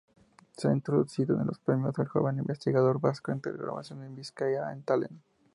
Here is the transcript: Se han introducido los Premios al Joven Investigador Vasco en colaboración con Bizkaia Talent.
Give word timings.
Se 0.57 0.67
han 0.67 0.73
introducido 0.77 1.37
los 1.45 1.59
Premios 1.59 1.99
al 1.99 2.07
Joven 2.07 2.39
Investigador 2.39 2.99
Vasco 2.99 3.31
en 3.31 3.39
colaboración 3.39 3.99
con 3.99 4.15
Bizkaia 4.15 4.65
Talent. 4.83 5.21